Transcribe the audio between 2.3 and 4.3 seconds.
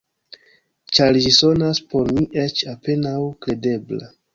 eĉ apenaŭ kredebla.